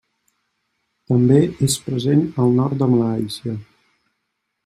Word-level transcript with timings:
També 1.11 1.37
és 1.67 1.75
present 1.89 2.25
al 2.45 2.57
nord 2.61 2.81
de 2.83 2.87
Malàisia. 2.95 3.57